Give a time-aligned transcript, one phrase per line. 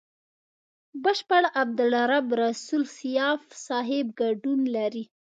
[1.03, 5.03] بشپړ عبدالرب رسول سياف صاحب ګډون لري.